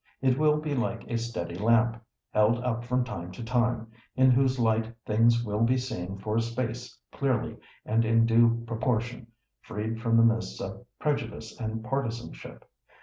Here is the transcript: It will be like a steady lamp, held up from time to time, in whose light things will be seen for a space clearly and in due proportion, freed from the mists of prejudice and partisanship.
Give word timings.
It 0.19 0.39
will 0.39 0.57
be 0.59 0.73
like 0.73 1.05
a 1.11 1.15
steady 1.19 1.53
lamp, 1.53 2.01
held 2.33 2.57
up 2.63 2.83
from 2.83 3.03
time 3.03 3.31
to 3.33 3.43
time, 3.43 3.91
in 4.15 4.31
whose 4.31 4.57
light 4.57 4.91
things 5.05 5.43
will 5.43 5.61
be 5.61 5.77
seen 5.77 6.17
for 6.17 6.37
a 6.37 6.41
space 6.41 6.97
clearly 7.11 7.55
and 7.85 8.03
in 8.03 8.25
due 8.25 8.63
proportion, 8.65 9.27
freed 9.59 10.01
from 10.01 10.17
the 10.17 10.23
mists 10.23 10.59
of 10.59 10.83
prejudice 10.97 11.55
and 11.59 11.83
partisanship. 11.83 12.67